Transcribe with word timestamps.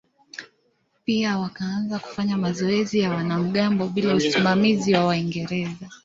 Pia 1.05 1.39
wakaanza 1.39 1.99
kufanya 1.99 2.37
mazoezi 2.37 2.99
ya 2.99 3.09
wanamgambo 3.11 3.87
bila 3.87 4.15
usimamizi 4.15 4.93
wa 4.93 5.05
Waingereza. 5.05 5.89